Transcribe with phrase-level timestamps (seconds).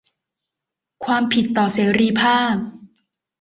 [1.03, 2.55] ความผิดต่อเสรีภาพ